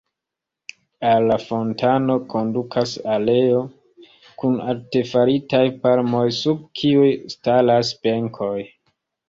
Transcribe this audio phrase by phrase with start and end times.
[1.09, 3.61] Al la fontano kondukas aleo
[4.41, 7.07] kun artefaritaj palmoj, sub kiuj
[7.39, 8.55] staras benkoj.